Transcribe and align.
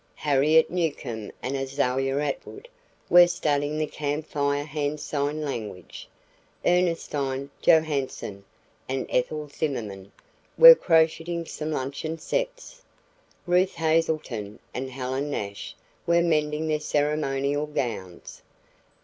Harriet 0.15 0.71
Newcomb 0.71 1.31
and 1.43 1.55
Azalia 1.55 2.17
Atwood 2.17 2.67
were 3.07 3.27
studying 3.27 3.77
the 3.77 3.85
Camp 3.85 4.25
Fire 4.25 4.63
hand 4.63 4.99
sign 4.99 5.41
language. 5.43 6.07
Ernestine 6.65 7.51
Johanson 7.61 8.43
and 8.89 9.05
Ethel 9.11 9.47
Zimmerman 9.47 10.11
were 10.57 10.73
crocheting 10.73 11.45
some 11.45 11.71
luncheon 11.71 12.17
sets. 12.17 12.81
Ruth 13.45 13.75
Hazelton 13.75 14.57
and 14.73 14.89
Helen 14.89 15.29
Nash 15.29 15.75
were 16.07 16.23
mending 16.23 16.67
their 16.67 16.79
ceremonial 16.79 17.67
gowns. 17.67 18.41